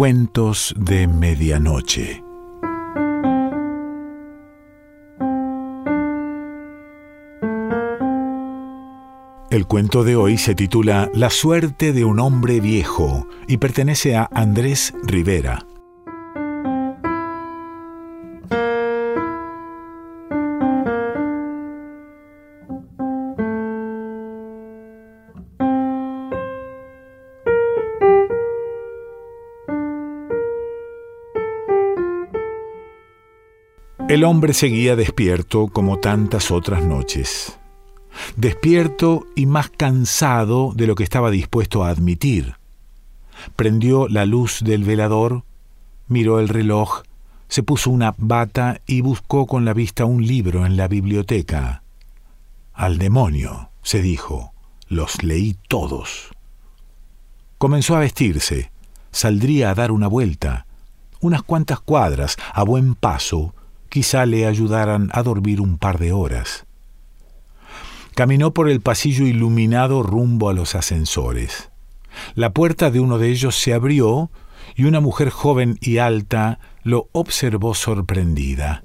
[0.00, 2.24] Cuentos de Medianoche.
[9.50, 14.26] El cuento de hoy se titula La suerte de un hombre viejo y pertenece a
[14.32, 15.66] Andrés Rivera.
[34.10, 37.60] El hombre seguía despierto como tantas otras noches.
[38.34, 42.56] Despierto y más cansado de lo que estaba dispuesto a admitir.
[43.54, 45.44] Prendió la luz del velador,
[46.08, 47.02] miró el reloj,
[47.46, 51.84] se puso una bata y buscó con la vista un libro en la biblioteca.
[52.72, 54.52] Al demonio, se dijo,
[54.88, 56.30] los leí todos.
[57.58, 58.72] Comenzó a vestirse,
[59.12, 60.66] saldría a dar una vuelta,
[61.20, 63.54] unas cuantas cuadras, a buen paso,
[63.90, 66.64] quizá le ayudaran a dormir un par de horas.
[68.14, 71.70] Caminó por el pasillo iluminado rumbo a los ascensores.
[72.34, 74.30] La puerta de uno de ellos se abrió
[74.74, 78.84] y una mujer joven y alta lo observó sorprendida.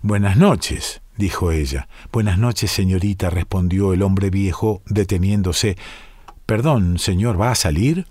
[0.00, 1.88] Buenas noches, dijo ella.
[2.12, 5.76] Buenas noches, señorita, respondió el hombre viejo, deteniéndose.
[6.46, 8.06] Perdón, señor, ¿va a salir?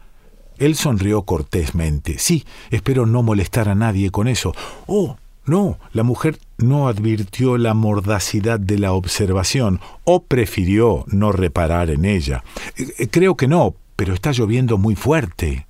[0.57, 2.19] Él sonrió cortésmente.
[2.19, 4.53] Sí, espero no molestar a nadie con eso.
[4.87, 11.89] Oh, no, la mujer no advirtió la mordacidad de la observación o prefirió no reparar
[11.89, 12.43] en ella.
[12.77, 15.65] Eh, eh, creo que no, pero está lloviendo muy fuerte.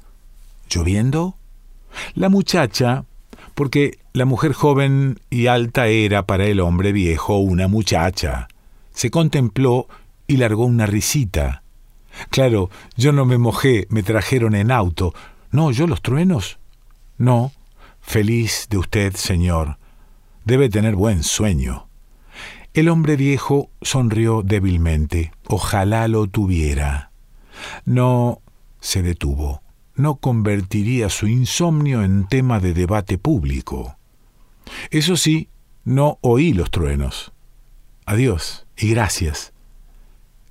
[0.69, 1.35] ¿Lloviendo?
[2.15, 3.05] La muchacha,
[3.55, 8.49] porque la mujer joven y alta era para el hombre viejo una muchacha,
[8.93, 9.87] se contempló
[10.27, 11.63] y largó una risita.
[12.29, 15.13] Claro, yo no me mojé, me trajeron en auto.
[15.51, 16.59] No, yo los truenos.
[17.17, 17.51] No,
[18.01, 19.77] Feliz de usted, señor.
[20.43, 21.87] Debe tener buen sueño.
[22.73, 25.31] El hombre viejo sonrió débilmente.
[25.47, 27.11] Ojalá lo tuviera.
[27.85, 28.41] No
[28.79, 29.61] se detuvo.
[29.95, 33.97] No convertiría su insomnio en tema de debate público.
[34.89, 35.49] Eso sí,
[35.83, 37.31] no oí los truenos.
[38.05, 39.53] Adiós y gracias.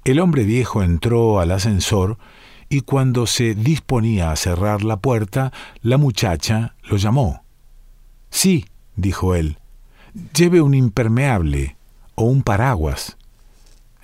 [0.05, 2.19] El hombre viejo entró al ascensor
[2.73, 7.45] y cuando se disponía a cerrar la puerta, la muchacha lo llamó.
[8.31, 8.65] Sí,
[8.95, 9.59] dijo él,
[10.35, 11.77] lleve un impermeable
[12.15, 13.19] o un paraguas.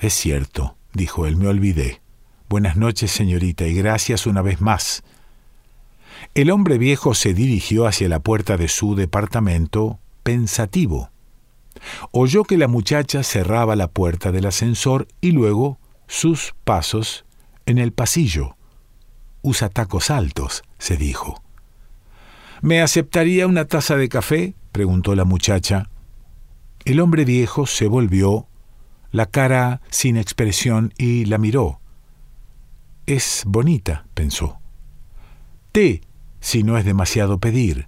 [0.01, 2.03] Es cierto, dijo él, me olvidé.
[2.49, 5.05] Buenas noches, señorita, y gracias una vez más.
[6.35, 11.11] El hombre viejo se dirigió hacia la puerta de su departamento, pensativo.
[12.11, 15.79] Oyó que la muchacha cerraba la puerta del ascensor y luego
[16.09, 17.25] sus pasos
[17.65, 18.56] en el pasillo.
[19.47, 21.41] Usa tacos altos, se dijo.
[22.63, 24.57] ¿Me aceptaría una taza de café?
[24.73, 25.89] preguntó la muchacha.
[26.85, 28.49] El hombre viejo se volvió,
[29.13, 31.79] la cara sin expresión, y la miró.
[33.07, 34.59] Es bonita, pensó.
[35.71, 36.01] Té,
[36.41, 37.87] si no es demasiado pedir.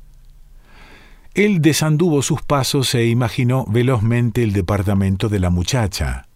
[1.35, 6.29] Él desanduvo sus pasos e imaginó velozmente el departamento de la muchacha.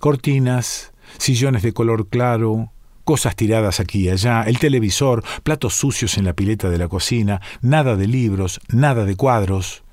[0.00, 2.72] Cortinas, sillones de color claro,
[3.06, 7.40] cosas tiradas aquí y allá, el televisor, platos sucios en la pileta de la cocina,
[7.62, 9.84] nada de libros, nada de cuadros.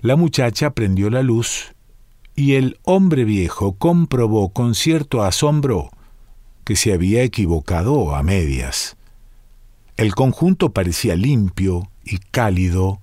[0.00, 1.74] La muchacha prendió la luz
[2.34, 5.90] y el hombre viejo comprobó con cierto asombro
[6.64, 8.96] que se había equivocado a medias.
[9.98, 12.98] El conjunto parecía limpio y cálido.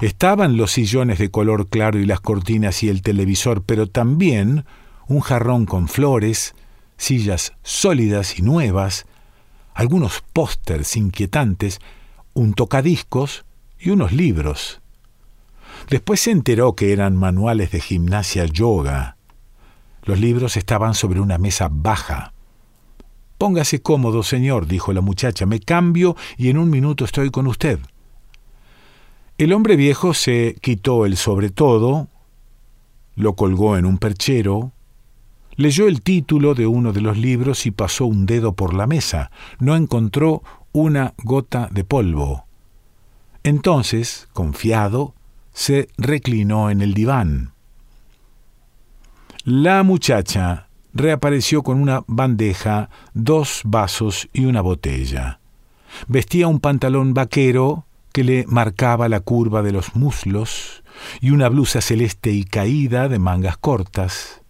[0.00, 4.64] Estaban los sillones de color claro y las cortinas y el televisor, pero también
[5.08, 6.54] un jarrón con flores,
[7.02, 9.06] sillas sólidas y nuevas,
[9.74, 11.80] algunos pósters inquietantes,
[12.32, 13.44] un tocadiscos
[13.80, 14.80] y unos libros.
[15.90, 19.16] Después se enteró que eran manuales de gimnasia yoga.
[20.04, 22.34] Los libros estaban sobre una mesa baja.
[23.36, 27.80] Póngase cómodo, señor, dijo la muchacha, me cambio y en un minuto estoy con usted.
[29.38, 32.06] El hombre viejo se quitó el sobre todo,
[33.16, 34.72] lo colgó en un perchero,
[35.56, 39.30] Leyó el título de uno de los libros y pasó un dedo por la mesa.
[39.58, 42.46] No encontró una gota de polvo.
[43.44, 45.14] Entonces, confiado,
[45.52, 47.52] se reclinó en el diván.
[49.44, 55.40] La muchacha reapareció con una bandeja, dos vasos y una botella.
[56.06, 60.84] Vestía un pantalón vaquero que le marcaba la curva de los muslos
[61.20, 64.41] y una blusa celeste y caída de mangas cortas.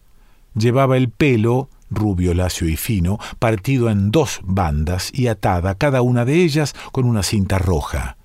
[0.54, 6.24] Llevaba el pelo rubio, lacio y fino, partido en dos bandas y atada cada una
[6.24, 8.16] de ellas con una cinta roja.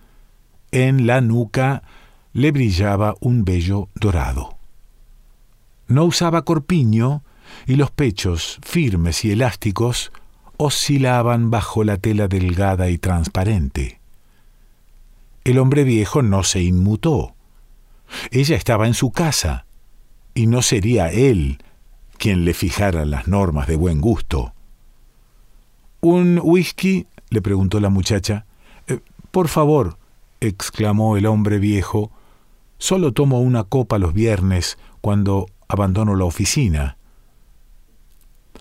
[0.71, 1.83] En la nuca
[2.33, 4.57] le brillaba un vello dorado.
[5.87, 7.23] No usaba corpiño
[7.65, 10.11] y los pechos, firmes y elásticos,
[10.57, 13.99] oscilaban bajo la tela delgada y transparente.
[15.43, 17.35] El hombre viejo no se inmutó.
[18.31, 19.65] Ella estaba en su casa,
[20.33, 21.59] y no sería él
[22.17, 24.53] quien le fijara las normas de buen gusto.
[26.01, 27.07] ¿Un whisky?
[27.29, 28.45] le preguntó la muchacha.
[28.87, 28.99] Eh,
[29.31, 29.97] por favor,
[30.39, 32.11] exclamó el hombre viejo,
[32.77, 36.97] solo tomo una copa los viernes cuando abandono la oficina.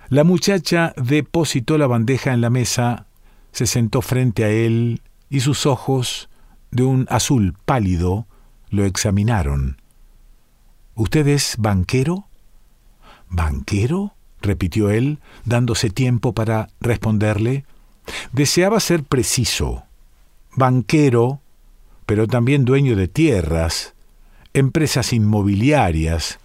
[0.09, 3.07] La muchacha depositó la bandeja en la mesa,
[3.53, 6.29] se sentó frente a él y sus ojos,
[6.71, 8.27] de un azul pálido,
[8.71, 9.81] lo examinaron.
[10.95, 12.27] ¿Usted es banquero?
[13.29, 14.13] ¿Banquero?
[14.41, 17.65] repitió él, dándose tiempo para responderle.
[18.33, 19.85] Deseaba ser preciso.
[20.55, 21.41] Banquero,
[22.07, 23.95] pero también dueño de tierras,
[24.55, 26.39] empresas inmobiliarias,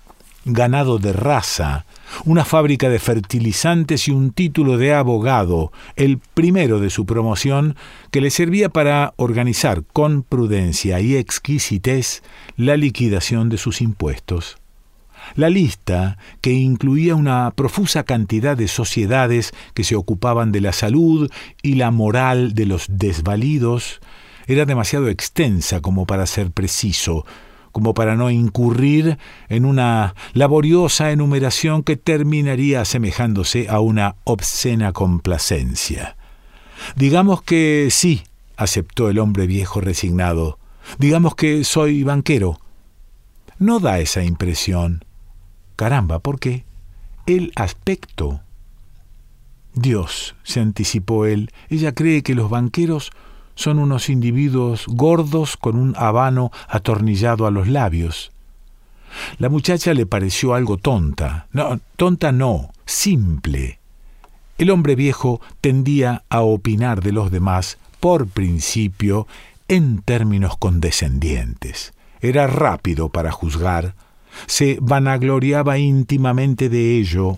[0.44, 1.86] ganado de raza,
[2.26, 7.76] una fábrica de fertilizantes y un título de abogado, el primero de su promoción,
[8.10, 12.24] que le servía para organizar con prudencia y exquisitez
[12.58, 14.61] la liquidación de sus impuestos.
[15.36, 21.32] La lista, que incluía una profusa cantidad de sociedades que se ocupaban de la salud
[21.62, 24.02] y la moral de los desvalidos,
[24.48, 27.26] era demasiado extensa como para ser preciso,
[27.72, 29.18] como para no incurrir
[29.50, 36.18] en una laboriosa enumeración que terminaría asemejándose a una obscena complacencia.
[36.96, 38.24] Digamos que sí,
[38.58, 40.60] aceptó el hombre viejo resignado.
[40.98, 42.60] Digamos que soy banquero.
[43.60, 45.06] No da esa impresión.
[45.82, 46.64] Caramba, ¿por qué?
[47.26, 48.42] El aspecto.
[49.74, 53.10] Dios, se anticipó él, ella cree que los banqueros
[53.56, 58.32] son unos individuos gordos con un habano atornillado a los labios.
[59.40, 61.48] La muchacha le pareció algo tonta.
[61.52, 63.80] No, tonta no, simple.
[64.60, 69.26] El hombre viejo tendía a opinar de los demás, por principio,
[69.68, 71.96] en términos condescendientes.
[72.20, 73.96] Era rápido para juzgar,
[74.48, 77.38] se vanagloriaba íntimamente de ello,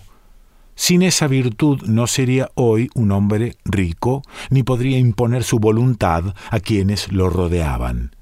[0.76, 6.60] sin esa virtud no sería hoy un hombre rico, ni podría imponer su voluntad a
[6.60, 8.16] quienes lo rodeaban.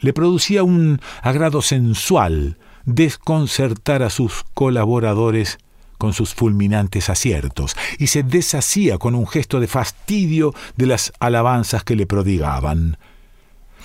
[0.00, 5.58] Le producía un agrado sensual desconcertar a sus colaboradores
[5.96, 11.84] con sus fulminantes aciertos, y se deshacía con un gesto de fastidio de las alabanzas
[11.84, 12.98] que le prodigaban.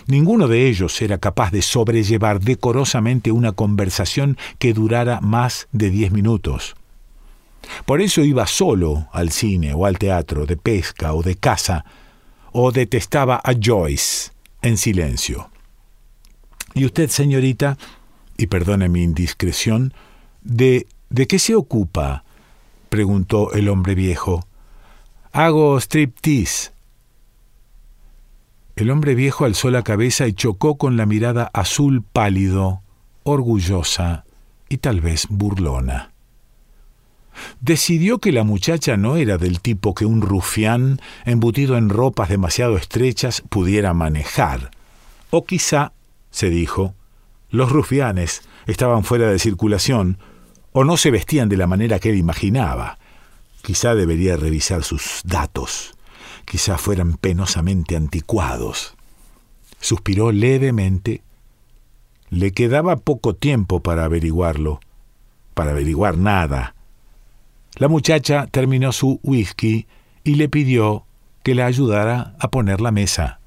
[0.07, 6.11] Ninguno de ellos era capaz de sobrellevar decorosamente una conversación que durara más de diez
[6.11, 6.75] minutos.
[7.85, 11.85] Por eso iba solo al cine o al teatro, de pesca o de caza,
[12.51, 14.31] o detestaba a Joyce
[14.61, 15.49] en silencio.
[16.73, 17.77] ¿Y usted, señorita,
[18.37, 19.93] y perdone mi indiscreción,
[20.41, 20.87] de,
[21.27, 22.23] qué se ocupa?
[22.89, 24.45] preguntó el hombre viejo.
[25.31, 26.70] Hago striptease.
[28.81, 32.81] El hombre viejo alzó la cabeza y chocó con la mirada azul pálido,
[33.21, 34.25] orgullosa
[34.69, 36.09] y tal vez burlona
[37.59, 42.75] decidió que la muchacha no era del tipo que un rufián, embutido en ropas demasiado
[42.75, 44.71] estrechas, pudiera manejar.
[45.29, 45.91] O quizá,
[46.31, 46.95] se dijo,
[47.51, 50.17] los rufianes estaban fuera de circulación,
[50.71, 52.97] o no se vestían de la manera que él imaginaba.
[53.61, 55.93] Quizá debería revisar sus datos.
[56.45, 58.95] Quizá fueran penosamente anticuados.
[59.79, 61.21] Suspiró levemente.
[62.29, 64.79] Le quedaba poco tiempo para averiguarlo,
[65.53, 66.75] para averiguar nada
[67.77, 69.87] la muchacha terminó su whisky
[70.23, 71.05] y le pidió
[71.43, 73.39] que la ayudara a poner la mesa.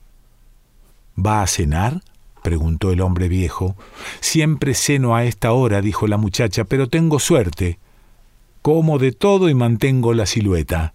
[1.16, 2.02] ¿Va a cenar?
[2.42, 3.76] preguntó el hombre viejo.
[4.20, 7.78] Siempre ceno a esta hora, dijo la muchacha, pero tengo suerte.
[8.60, 10.93] Como de todo y mantengo la silueta.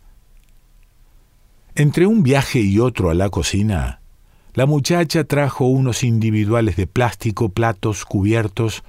[1.76, 4.02] Entre un viaje y otro a la cocina,
[4.54, 8.84] la muchacha trajo unos individuales de plástico, platos, cubiertos,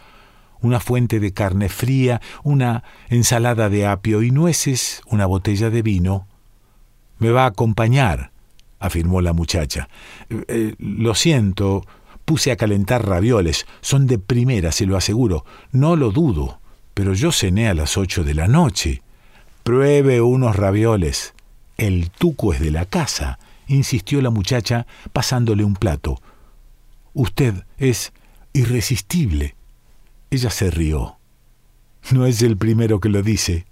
[0.62, 6.26] una fuente de carne fría, una ensalada de apio y nueces, una botella de vino.
[7.18, 8.32] Me va a acompañar,
[8.78, 9.88] afirmó la muchacha.
[10.28, 11.84] Eh, eh, lo siento,
[12.25, 13.66] puse a calentar ravioles.
[13.80, 15.44] Son de primera, se lo aseguro.
[15.72, 16.60] No lo dudo,
[16.94, 19.02] pero yo cené a las ocho de la noche.
[19.62, 21.34] Pruebe unos ravioles.
[21.80, 26.20] El tuco es de la casa, insistió la muchacha, pasándole un plato.
[27.14, 28.12] Usted es
[28.52, 29.54] irresistible.
[30.30, 31.16] Ella se rió.
[32.10, 33.64] No es el primero que lo dice.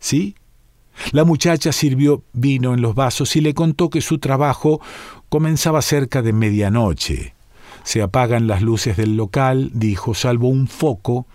[0.00, 0.34] ¿Sí?
[1.12, 4.80] La muchacha sirvió vino en los vasos y le contó que su trabajo
[5.28, 7.34] comenzaba cerca de medianoche.
[7.84, 11.28] Se apagan las luces del local, dijo, salvo un foco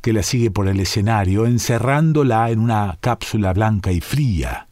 [0.00, 4.66] que la sigue por el escenario, encerrándola en una cápsula blanca y fría.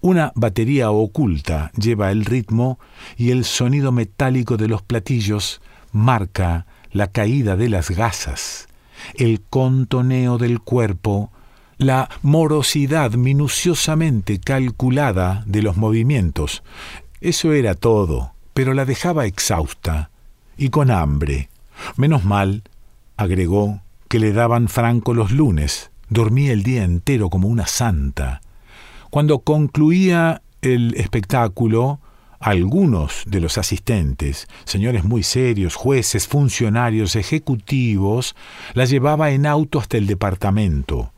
[0.00, 2.78] Una batería oculta lleva el ritmo
[3.16, 5.60] y el sonido metálico de los platillos
[5.92, 8.68] marca la caída de las gasas,
[9.14, 11.32] el contoneo del cuerpo,
[11.78, 16.62] la morosidad minuciosamente calculada de los movimientos.
[17.20, 20.10] Eso era todo, pero la dejaba exhausta
[20.56, 21.48] y con hambre.
[21.96, 22.62] Menos mal,
[23.16, 25.90] agregó, que le daban franco los lunes.
[26.08, 28.40] Dormía el día entero como una santa.
[29.10, 32.00] Cuando concluía el espectáculo,
[32.40, 38.36] algunos de los asistentes, señores muy serios, jueces, funcionarios, ejecutivos,
[38.74, 41.12] la llevaba en auto hasta el departamento.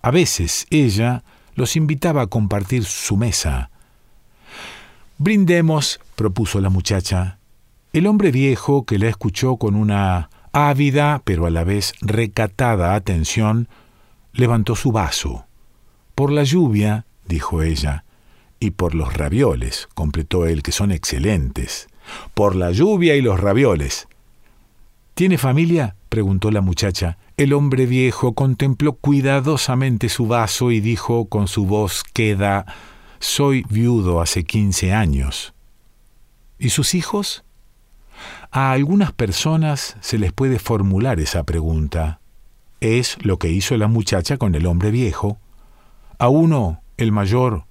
[0.00, 3.70] A veces ella los invitaba a compartir su mesa.
[5.18, 7.38] Brindemos, propuso la muchacha.
[7.92, 13.68] El hombre viejo, que la escuchó con una ávida pero a la vez recatada atención,
[14.32, 15.46] levantó su vaso.
[16.14, 18.04] Por la lluvia, dijo ella,
[18.60, 21.88] y por los ravioles, completó él, que son excelentes.
[22.34, 24.06] Por la lluvia y los ravioles.
[25.14, 25.96] ¿Tiene familia?
[26.08, 27.18] preguntó la muchacha.
[27.36, 32.66] El hombre viejo contempló cuidadosamente su vaso y dijo con su voz queda
[33.18, 35.54] Soy viudo hace quince años.
[36.58, 37.44] ¿Y sus hijos?
[38.50, 42.20] A algunas personas se les puede formular esa pregunta.
[42.80, 45.38] Es lo que hizo la muchacha con el hombre viejo.
[46.18, 47.64] A uno, el mayor,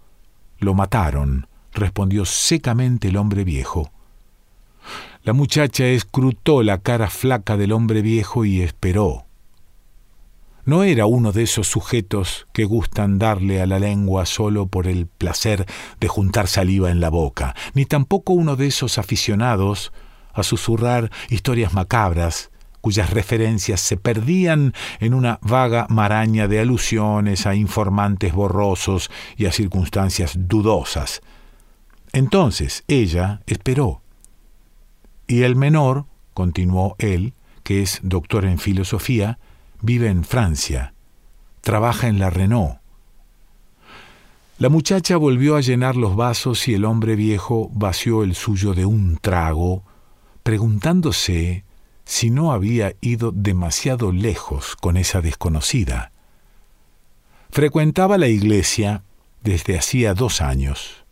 [0.59, 3.91] lo mataron, respondió secamente el hombre viejo.
[5.23, 9.25] La muchacha escrutó la cara flaca del hombre viejo y esperó.
[10.63, 15.07] No era uno de esos sujetos que gustan darle a la lengua solo por el
[15.07, 15.65] placer
[15.99, 19.91] de juntar saliva en la boca, ni tampoco uno de esos aficionados
[20.33, 22.50] a susurrar historias macabras,
[22.81, 29.51] cuyas referencias se perdían en una vaga maraña de alusiones a informantes borrosos y a
[29.51, 31.21] circunstancias dudosas.
[32.11, 34.01] Entonces ella esperó.
[35.27, 37.33] Y el menor, continuó él,
[37.63, 39.39] que es doctor en filosofía,
[39.81, 40.93] vive en Francia,
[41.61, 42.81] trabaja en la Renault.
[44.57, 48.85] La muchacha volvió a llenar los vasos y el hombre viejo vació el suyo de
[48.85, 49.83] un trago,
[50.43, 51.63] preguntándose
[52.11, 56.11] si no había ido demasiado lejos con esa desconocida.
[57.51, 59.03] Frecuentaba la iglesia
[59.43, 61.05] desde hacía dos años.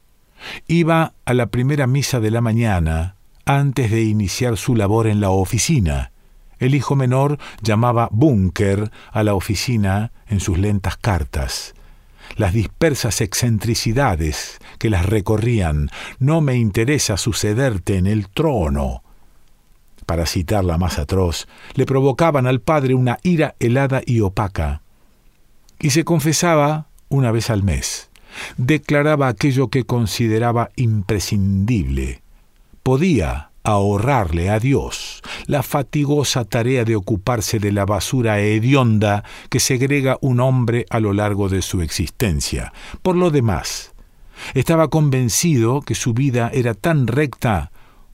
[0.68, 3.16] Iba a la primera misa de la mañana
[3.46, 6.12] antes de iniciar su labor en la oficina.
[6.60, 11.76] El hijo menor llamaba búnker a la oficina en sus lentas cartas.
[12.36, 19.02] Las dispersas excentricidades que las recorrían, no me interesa sucederte en el trono,
[20.10, 24.82] para citar la más atroz, le provocaban al padre una ira helada y opaca.
[25.80, 28.10] Y se confesaba una vez al mes.
[28.58, 32.24] Declaraba aquello que consideraba imprescindible.
[32.82, 40.18] Podía ahorrarle a Dios la fatigosa tarea de ocuparse de la basura hedionda que segrega
[40.22, 42.74] un hombre a lo largo de su existencia.
[43.04, 43.92] Por lo demás,
[44.56, 47.70] estaba convencido que su vida era tan recta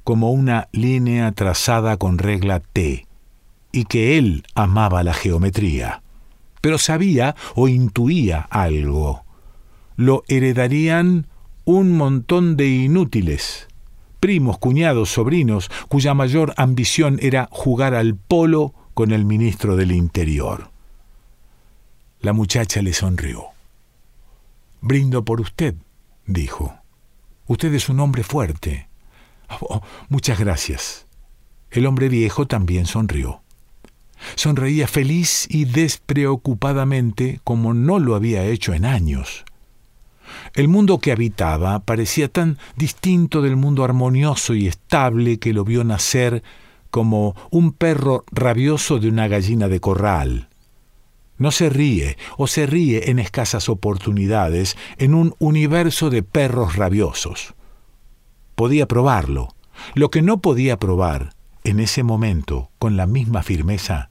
[0.06, 3.08] como una línea trazada con regla T,
[3.72, 6.04] y que él amaba la geometría.
[6.62, 9.26] Pero sabía o intuía algo.
[9.98, 11.28] Lo heredarían
[11.66, 13.68] un montón de inútiles,
[14.20, 20.70] primos, cuñados, sobrinos, cuya mayor ambición era jugar al polo con el ministro del Interior.
[22.22, 23.46] La muchacha le sonrió.
[24.82, 25.74] Brindo por usted,
[26.28, 26.76] dijo.
[27.48, 28.88] Usted es un hombre fuerte.
[29.62, 31.06] Oh, muchas gracias.
[31.72, 33.42] El hombre viejo también sonrió.
[34.36, 39.46] Sonreía feliz y despreocupadamente como no lo había hecho en años.
[40.54, 45.84] El mundo que habitaba parecía tan distinto del mundo armonioso y estable que lo vio
[45.84, 46.44] nacer
[46.90, 50.50] como un perro rabioso de una gallina de corral.
[51.38, 57.55] No se ríe o se ríe en escasas oportunidades en un universo de perros rabiosos
[58.56, 59.50] podía probarlo.
[59.94, 61.34] Lo que no podía probar
[61.64, 64.10] en ese momento con la misma firmeza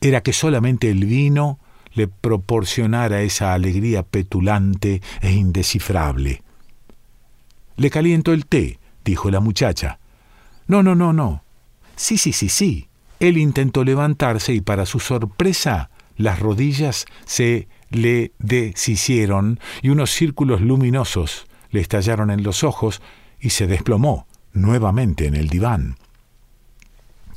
[0.00, 1.58] era que solamente el vino
[1.92, 6.42] le proporcionara esa alegría petulante e indescifrable.
[7.76, 9.98] Le caliento el té, dijo la muchacha.
[10.66, 11.42] No, no, no, no.
[11.96, 12.88] Sí, sí, sí, sí.
[13.18, 20.60] Él intentó levantarse y para su sorpresa las rodillas se le deshicieron y unos círculos
[20.60, 23.02] luminosos le estallaron en los ojos
[23.40, 25.96] y se desplomó nuevamente en el diván.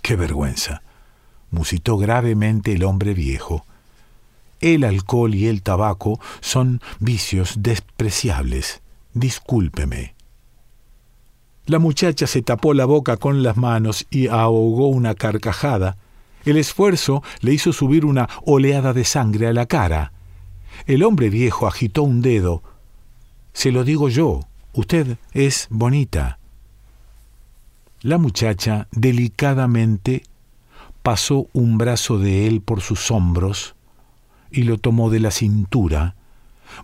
[0.01, 0.81] ¡Qué vergüenza!
[1.49, 3.65] musitó gravemente el hombre viejo.
[4.59, 8.81] El alcohol y el tabaco son vicios despreciables.
[9.13, 10.15] Discúlpeme.
[11.65, 15.97] La muchacha se tapó la boca con las manos y ahogó una carcajada.
[16.43, 20.11] El esfuerzo le hizo subir una oleada de sangre a la cara.
[20.87, 22.63] El hombre viejo agitó un dedo.
[23.53, 24.41] Se lo digo yo,
[24.73, 26.39] usted es bonita.
[28.01, 30.23] La muchacha delicadamente
[31.03, 33.75] pasó un brazo de él por sus hombros
[34.51, 36.15] y lo tomó de la cintura,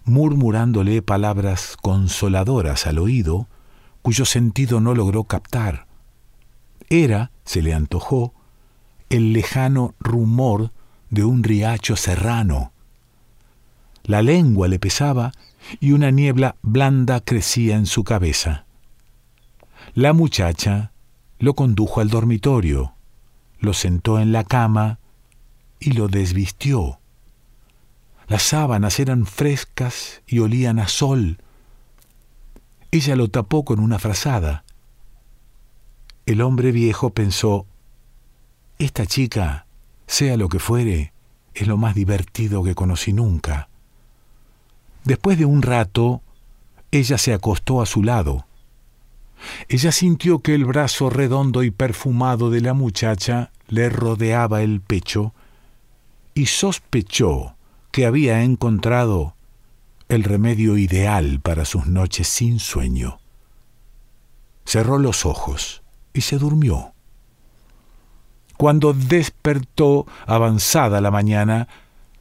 [0.05, 3.48] murmurándole palabras consoladoras al oído,
[4.01, 5.88] cuyo sentido no logró captar.
[6.89, 8.34] Era, se le antojó,
[9.10, 10.72] el lejano rumor
[11.10, 12.72] de un riacho serrano.
[14.03, 15.31] La lengua le pesaba
[15.79, 18.65] y una niebla blanda crecía en su cabeza.
[19.93, 20.91] La muchacha
[21.39, 22.93] lo condujo al dormitorio,
[23.59, 24.99] lo sentó en la cama
[25.79, 26.99] y lo desvistió.
[28.27, 31.39] Las sábanas eran frescas y olían a sol.
[32.91, 34.63] Ella lo tapó con una frazada.
[36.25, 37.65] El hombre viejo pensó,
[38.77, 39.65] esta chica,
[40.05, 41.11] sea lo que fuere,
[41.53, 43.68] es lo más divertido que conocí nunca.
[45.10, 46.22] Después de un rato,
[46.92, 48.46] ella se acostó a su lado.
[49.68, 55.34] Ella sintió que el brazo redondo y perfumado de la muchacha le rodeaba el pecho
[56.36, 57.56] y sospechó
[57.92, 59.34] que había encontrado
[60.10, 63.20] el remedio ideal para sus noches sin sueño.
[64.63, 65.82] Cerró los ojos
[66.13, 66.94] y se durmió.
[68.58, 71.68] Cuando despertó avanzada la mañana,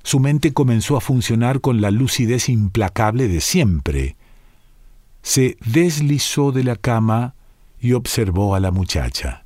[0.08, 4.16] su mente comenzó a funcionar con la lucidez implacable de siempre.
[5.20, 7.34] Se deslizó de la cama
[7.78, 9.44] y observó a la muchacha.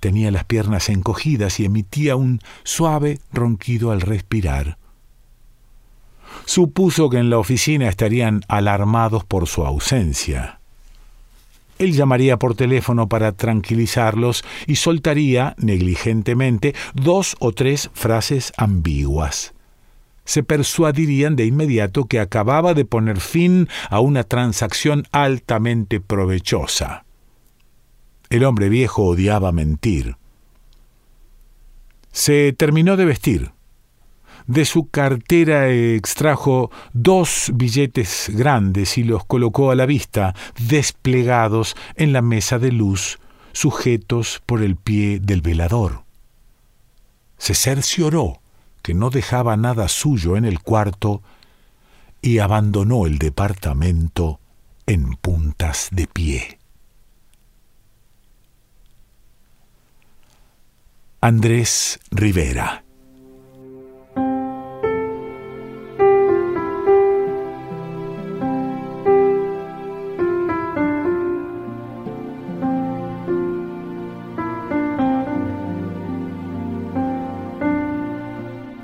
[0.00, 4.78] Tenía las piernas encogidas y emitía un suave ronquido al respirar.
[6.46, 10.57] Supuso que en la oficina estarían alarmados por su ausencia.
[11.78, 19.54] Él llamaría por teléfono para tranquilizarlos y soltaría, negligentemente, dos o tres frases ambiguas.
[20.24, 27.04] Se persuadirían de inmediato que acababa de poner fin a una transacción altamente provechosa.
[28.28, 30.16] El hombre viejo odiaba mentir.
[32.12, 33.52] Se terminó de vestir.
[34.48, 42.14] De su cartera extrajo dos billetes grandes y los colocó a la vista, desplegados en
[42.14, 43.18] la mesa de luz,
[43.52, 46.02] sujetos por el pie del velador.
[47.36, 48.40] Se cercioró
[48.80, 51.22] que no dejaba nada suyo en el cuarto
[52.22, 54.40] y abandonó el departamento
[54.86, 56.58] en puntas de pie.
[61.20, 62.87] Andrés Rivera.